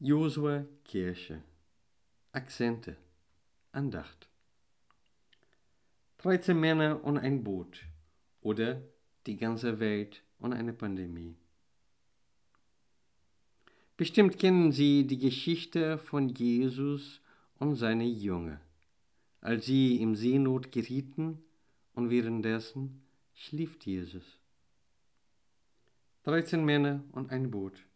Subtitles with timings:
[0.00, 1.42] Josua Kirche.
[2.30, 2.96] Akzente.
[3.72, 4.28] Andacht.
[6.18, 7.84] 13 Männer und ein Boot
[8.40, 8.80] oder
[9.26, 11.34] die ganze Welt und eine Pandemie.
[13.96, 17.20] Bestimmt kennen Sie die Geschichte von Jesus
[17.58, 18.60] und seine Jünger,
[19.40, 21.42] als sie im Seenot gerieten
[21.94, 23.02] und währenddessen
[23.34, 24.38] schlief Jesus.
[26.22, 27.87] 13 Männer und ein Boot.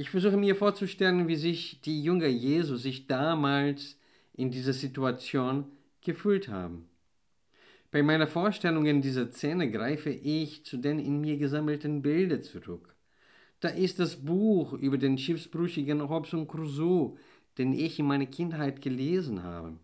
[0.00, 3.98] Ich versuche mir vorzustellen, wie sich die Jünger Jesu sich damals
[4.32, 5.64] in dieser Situation
[6.02, 6.88] gefühlt haben.
[7.90, 12.94] Bei meiner Vorstellung in dieser Szene greife ich zu den in mir gesammelten Bildern zurück.
[13.58, 17.16] Da ist das Buch über den schiffsbrüchigen Robson Crusoe,
[17.58, 19.80] den ich in meiner Kindheit gelesen habe.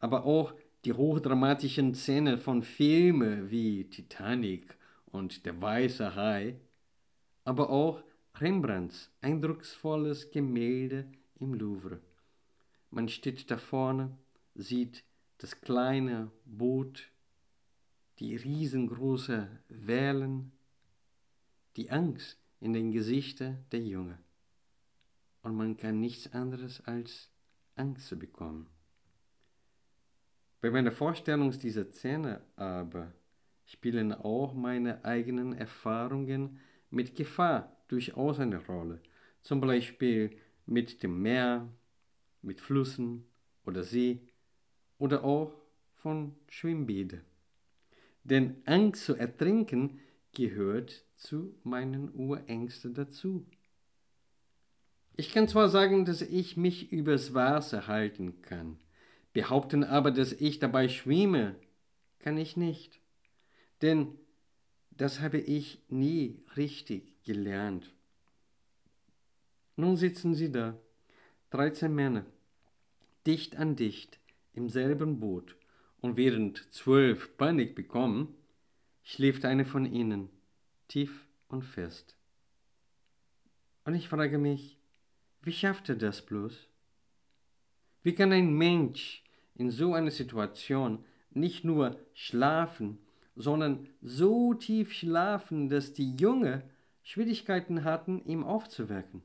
[0.00, 0.54] Aber auch
[0.84, 4.76] die hochdramatischen Szenen von Filmen wie Titanic
[5.12, 6.56] und Der weiße Hai,
[7.44, 8.02] aber auch
[8.40, 11.06] Rembrandts eindrucksvolles Gemälde
[11.38, 12.00] im Louvre.
[12.90, 14.16] Man steht da vorne,
[14.54, 15.04] sieht
[15.38, 17.10] das kleine Boot,
[18.18, 20.52] die riesengroße Wellen,
[21.76, 24.18] die Angst in den Gesichtern der Jungen.
[25.42, 27.30] Und man kann nichts anderes als
[27.74, 28.68] Angst bekommen.
[30.60, 33.12] Bei meiner Vorstellung dieser Szene aber
[33.64, 39.00] spielen auch meine eigenen Erfahrungen mit Gefahr durchaus eine Rolle.
[39.42, 41.68] Zum Beispiel mit dem Meer,
[42.42, 43.24] mit Flüssen
[43.64, 44.20] oder See
[44.98, 45.52] oder auch
[45.96, 47.22] von Schwimmbädern.
[48.24, 50.00] Denn Angst zu ertrinken
[50.32, 53.46] gehört zu meinen Urängsten dazu.
[55.16, 58.78] Ich kann zwar sagen, dass ich mich übers Wasser halten kann,
[59.32, 61.56] behaupten aber, dass ich dabei schwimme,
[62.18, 63.00] kann ich nicht.
[63.82, 64.18] Denn
[64.90, 67.90] das habe ich nie richtig gelernt.
[69.76, 70.78] Nun sitzen sie da,
[71.50, 72.24] 13 Männer,
[73.26, 74.18] dicht an dicht,
[74.54, 75.56] im selben Boot,
[76.00, 78.34] und während zwölf Panik bekommen,
[79.02, 80.28] schläft eine von ihnen
[80.88, 82.16] tief und fest.
[83.84, 84.78] Und ich frage mich,
[85.42, 86.68] wie schafft er das bloß?
[88.02, 89.22] Wie kann ein Mensch
[89.54, 92.98] in so einer Situation nicht nur schlafen,
[93.36, 96.62] sondern so tief schlafen, dass die Junge
[97.02, 99.22] Schwierigkeiten hatten, ihm aufzuwecken.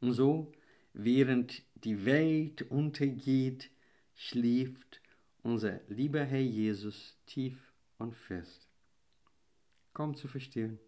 [0.00, 0.52] Und so,
[0.92, 3.70] während die Welt untergeht,
[4.14, 5.00] schläft
[5.42, 8.68] unser lieber Herr Jesus tief und fest.
[9.92, 10.78] Kaum zu verstehen.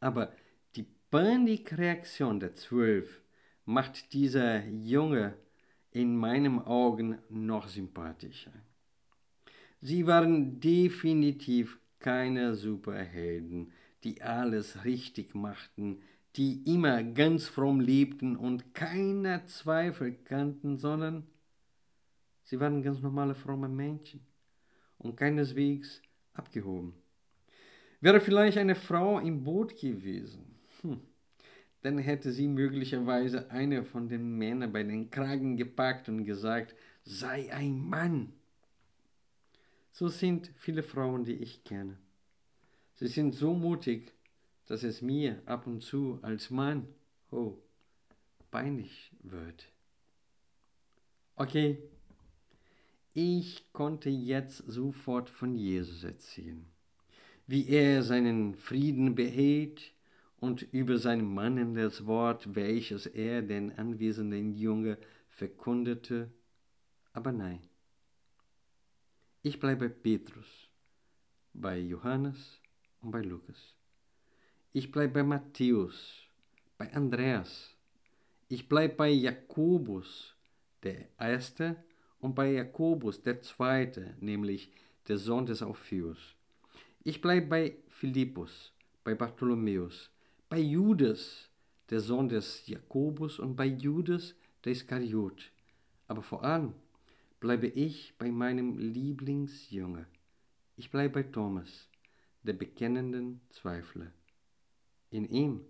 [0.00, 0.32] Aber
[0.76, 3.22] die Panikreaktion der Zwölf
[3.64, 5.36] macht dieser Junge
[5.90, 8.52] in meinen Augen noch sympathischer.
[9.80, 13.72] Sie waren definitiv keine Superhelden,
[14.06, 16.00] die alles richtig machten,
[16.36, 21.26] die immer ganz fromm lebten und keine Zweifel kannten, sondern
[22.44, 24.20] sie waren ganz normale fromme Menschen
[24.98, 26.00] und keineswegs
[26.34, 26.94] abgehoben.
[28.00, 31.00] Wäre vielleicht eine Frau im Boot gewesen, hm,
[31.82, 37.52] dann hätte sie möglicherweise eine von den Männern bei den Kragen gepackt und gesagt, sei
[37.52, 38.32] ein Mann.
[39.90, 41.98] So sind viele Frauen, die ich kenne.
[42.96, 44.14] Sie sind so mutig,
[44.66, 46.88] dass es mir ab und zu als Mann,
[47.30, 47.58] oh,
[48.50, 49.70] peinlich wird.
[51.36, 51.78] Okay,
[53.12, 56.64] ich konnte jetzt sofort von Jesus erzählen,
[57.46, 59.92] wie er seinen Frieden behält
[60.40, 64.96] und über sein mannendes Wort, welches er den anwesenden Junge
[65.28, 66.30] verkundete,
[67.12, 67.60] aber nein.
[69.42, 70.70] Ich bleibe Petrus,
[71.52, 72.60] bei Johannes
[73.00, 73.74] und bei Lukas.
[74.72, 76.26] Ich bleibe bei Matthäus,
[76.76, 77.74] bei Andreas.
[78.48, 80.34] Ich bleibe bei Jakobus,
[80.82, 81.76] der Erste,
[82.20, 84.70] und bei Jakobus, der Zweite, nämlich
[85.08, 86.36] der Sohn des Alpheus.
[87.04, 88.72] Ich bleibe bei Philippus,
[89.04, 90.10] bei Bartholomäus,
[90.48, 91.48] bei Judas,
[91.90, 94.34] der Sohn des Jakobus, und bei Judas,
[94.64, 95.50] der Iskariot.
[96.08, 96.74] Aber vor allem
[97.40, 100.06] bleibe ich bei meinem Lieblingsjünger.
[100.76, 101.88] Ich bleibe bei Thomas,
[102.46, 104.12] der bekennenden Zweifler.
[105.10, 105.60] In ihm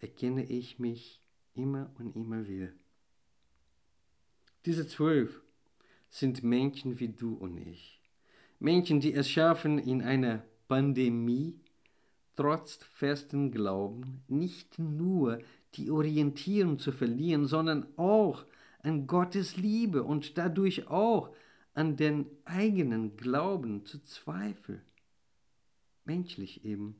[0.00, 1.20] erkenne ich mich
[1.54, 2.68] immer und immer wieder.
[4.64, 5.42] Diese zwölf
[6.10, 8.00] sind Menschen wie du und ich.
[8.58, 11.58] Menschen, die es schaffen, in einer Pandemie
[12.36, 15.40] trotz festen Glauben nicht nur
[15.74, 18.44] die Orientierung zu verlieren, sondern auch
[18.82, 21.34] an Gottes Liebe und dadurch auch
[21.74, 24.82] an den eigenen Glauben zu zweifeln
[26.06, 26.96] menschlich eben.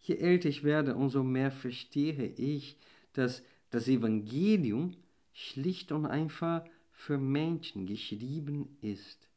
[0.00, 2.76] Je älter ich werde, umso mehr verstehe ich,
[3.12, 4.96] dass das Evangelium
[5.32, 9.28] schlicht und einfach für Menschen geschrieben ist.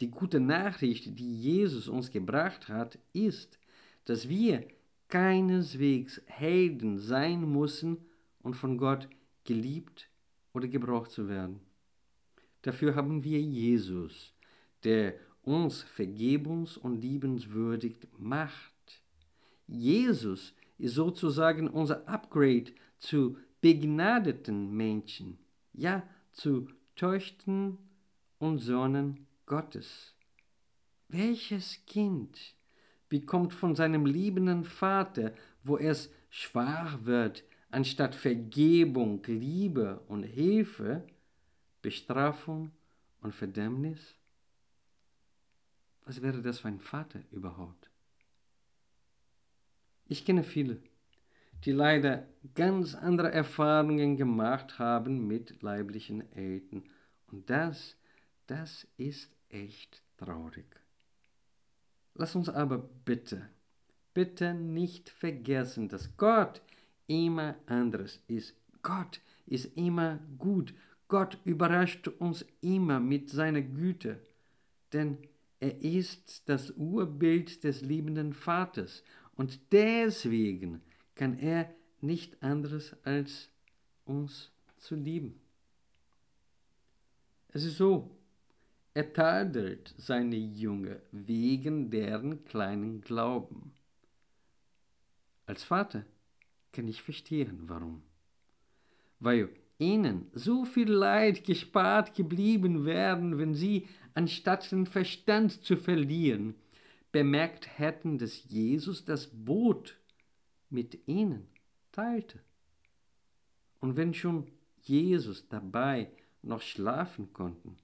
[0.00, 3.58] Die gute Nachricht, die Jesus uns gebracht hat, ist,
[4.04, 4.66] dass wir
[5.08, 7.98] keineswegs Helden sein müssen
[8.42, 9.08] und von Gott
[9.44, 10.08] geliebt
[10.52, 11.60] oder gebraucht zu werden.
[12.62, 14.32] Dafür haben wir Jesus,
[14.84, 15.14] der
[15.46, 19.00] uns vergebungs- und liebenswürdig macht.
[19.68, 25.38] Jesus ist sozusagen unser Upgrade zu begnadeten Menschen,
[25.72, 26.02] ja
[26.32, 27.78] zu Töchtern
[28.38, 30.14] und Söhnen Gottes.
[31.08, 32.54] Welches Kind
[33.08, 35.32] bekommt von seinem liebenden Vater,
[35.62, 41.06] wo es schwach wird, anstatt Vergebung, Liebe und Hilfe,
[41.82, 42.72] Bestrafung
[43.20, 44.15] und Verdämmnis?
[46.06, 47.90] Was wäre das für ein Vater überhaupt?
[50.06, 50.80] Ich kenne viele,
[51.64, 56.84] die leider ganz andere Erfahrungen gemacht haben mit leiblichen Eltern.
[57.26, 57.96] Und das,
[58.46, 60.66] das ist echt traurig.
[62.14, 63.50] Lass uns aber bitte,
[64.14, 66.62] bitte nicht vergessen, dass Gott
[67.08, 68.54] immer anderes ist.
[68.82, 70.72] Gott ist immer gut.
[71.08, 74.20] Gott überrascht uns immer mit seiner Güte.
[74.92, 75.18] Denn
[75.60, 79.02] er ist das Urbild des liebenden Vaters
[79.36, 80.82] und deswegen
[81.14, 83.50] kann er nicht anderes als
[84.04, 85.40] uns zu lieben.
[87.48, 88.10] Es ist so,
[88.92, 93.72] er tadelt seine Jünger wegen deren kleinen Glauben.
[95.46, 96.04] Als Vater
[96.72, 98.02] kann ich verstehen, warum.
[99.20, 106.54] Weil ihnen so viel Leid gespart geblieben wären, wenn sie, anstatt den Verstand zu verlieren,
[107.12, 109.98] bemerkt hätten, dass Jesus das Boot
[110.70, 111.46] mit ihnen
[111.92, 112.40] teilte.
[113.78, 116.10] Und wenn schon Jesus dabei
[116.42, 117.76] noch schlafen konnten,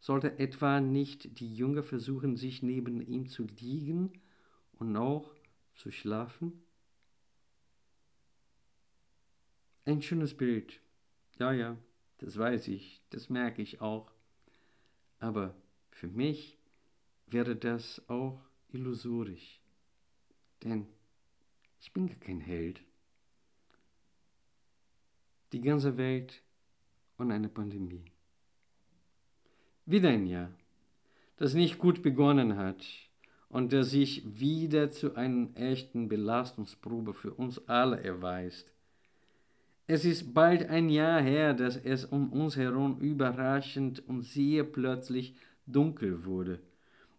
[0.00, 4.12] sollte etwa nicht die Jünger versuchen, sich neben ihm zu liegen
[4.72, 5.32] und auch
[5.76, 6.64] zu schlafen?
[9.84, 10.80] Ein schönes Bild.
[11.38, 11.76] Ja, ja,
[12.18, 14.10] das weiß ich, das merke ich auch.
[15.18, 15.54] Aber
[15.90, 16.58] für mich
[17.26, 18.40] wäre das auch
[18.72, 19.60] illusorisch.
[20.62, 20.86] Denn
[21.80, 22.82] ich bin gar kein Held.
[25.52, 26.42] Die ganze Welt
[27.16, 28.04] und eine Pandemie.
[29.86, 30.50] Wieder ein Jahr,
[31.36, 32.84] das nicht gut begonnen hat
[33.48, 38.73] und der sich wieder zu einer echten Belastungsprobe für uns alle erweist.
[39.86, 45.36] Es ist bald ein Jahr her, dass es um uns herum überraschend und sehr plötzlich
[45.66, 46.60] dunkel wurde.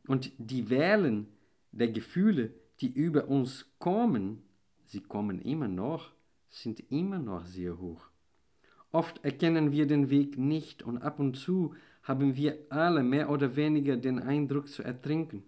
[0.08, 1.28] Und die Wellen
[1.72, 4.42] der Gefühle, die über uns kommen,
[4.88, 6.12] sie kommen immer noch,
[6.50, 8.08] sind immer noch sehr hoch.
[8.92, 13.56] Oft erkennen wir den Weg nicht und ab und zu haben wir alle mehr oder
[13.56, 15.44] weniger den Eindruck zu ertrinken.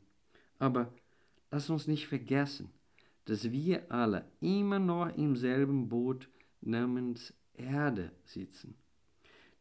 [0.60, 0.94] Aber
[1.50, 2.70] lass uns nicht vergessen,
[3.26, 6.28] dass wir alle immer noch im selben Boot
[6.62, 8.76] namens Erde sitzen.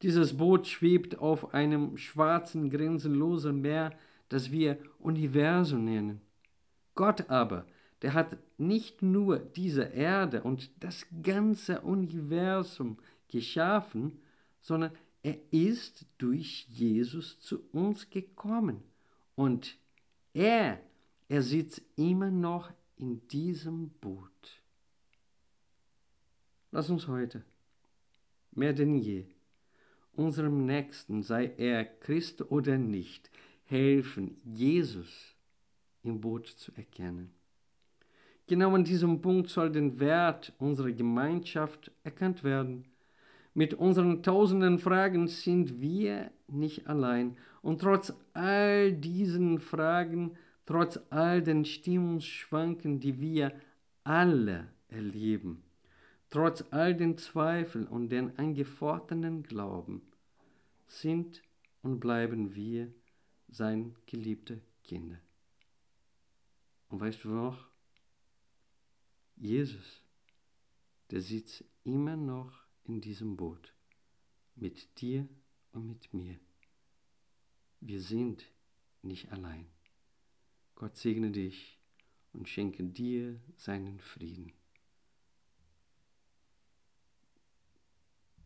[0.03, 3.93] Dieses Boot schwebt auf einem schwarzen, grenzenlosen Meer,
[4.29, 6.21] das wir Universum nennen.
[6.95, 7.67] Gott aber,
[8.03, 14.21] der hat nicht nur diese Erde und das ganze Universum geschaffen,
[14.61, 14.93] sondern
[15.23, 18.83] er ist durch Jesus zu uns gekommen.
[19.35, 19.77] Und
[20.35, 20.81] er,
[21.29, 24.63] er sitzt immer noch in diesem Boot.
[26.77, 27.43] Lass uns heute,
[28.53, 29.25] mehr denn je,
[30.13, 33.31] unserem Nächsten, sei er Christ oder nicht,
[33.65, 35.35] helfen, Jesus
[36.03, 37.33] im Boot zu erkennen.
[38.47, 42.85] Genau an diesem Punkt soll der Wert unserer Gemeinschaft erkannt werden.
[43.55, 47.39] Mit unseren tausenden Fragen sind wir nicht allein.
[47.63, 53.53] Und trotz all diesen Fragen, trotz all den Stimmungsschwanken, die wir
[54.05, 55.63] alle erleben,
[56.37, 60.03] trotz all den Zweifeln und den angefochtenen Glauben,
[60.87, 61.41] sind
[61.81, 62.93] und bleiben wir
[63.49, 65.19] sein geliebte Kinder.
[66.91, 67.67] Und weißt du noch?
[69.37, 70.03] Jesus,
[71.11, 72.53] der sitzt immer noch
[72.85, 73.73] in diesem Boot
[74.57, 75.27] mit dir
[75.73, 76.39] und mit mir.
[77.81, 78.45] Wir sind
[79.01, 79.65] nicht allein.
[80.75, 81.79] Gott segne dich
[82.35, 84.53] und schenke dir seinen Frieden.